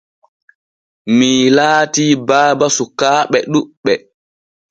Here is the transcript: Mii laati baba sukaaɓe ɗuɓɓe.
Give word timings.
Mii 1.17 1.43
laati 1.55 2.05
baba 2.27 2.67
sukaaɓe 2.77 3.39
ɗuɓɓe. 3.51 3.93